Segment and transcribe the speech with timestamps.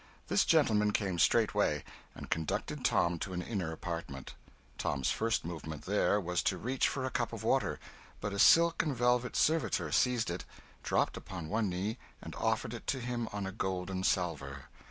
[0.29, 1.83] This gentleman came straightway,
[2.15, 4.33] and conducted Tom to an inner apartment.
[4.79, 7.79] Tom's first movement there was to reach for a cup of water;
[8.19, 10.43] but a silk and velvet servitor seized it,
[10.81, 14.69] dropped upon one knee, and offered it to him on a golden salver.